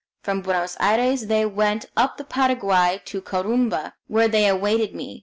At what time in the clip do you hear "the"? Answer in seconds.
2.17-2.23